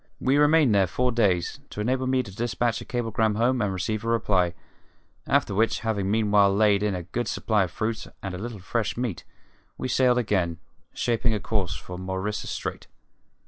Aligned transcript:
We 0.19 0.37
remained 0.37 0.73
there 0.73 0.87
four 0.87 1.11
days, 1.11 1.59
to 1.69 1.79
enable 1.79 2.07
me 2.07 2.23
to 2.23 2.35
dispatch 2.35 2.81
a 2.81 2.85
cablegram 2.85 3.35
home 3.35 3.61
and 3.61 3.71
receive 3.71 4.03
a 4.03 4.07
reply; 4.07 4.55
after 5.27 5.53
which, 5.53 5.81
having 5.81 6.09
meanwhile 6.09 6.51
laid 6.51 6.81
in 6.81 6.95
a 6.95 7.03
good 7.03 7.27
supply 7.27 7.65
of 7.65 7.69
fruit 7.71 8.07
and 8.23 8.33
a 8.33 8.39
little 8.39 8.57
fresh 8.57 8.97
meat, 8.97 9.23
we 9.77 9.87
sailed 9.87 10.17
again, 10.17 10.57
shaping 10.91 11.35
a 11.35 11.39
course 11.39 11.75
for 11.75 11.99
Maurissa 11.99 12.47
Strait. 12.47 12.87